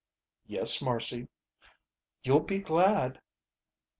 [0.47, 1.27] "Yes, Marcy."
[2.23, 3.21] "You'll be glad."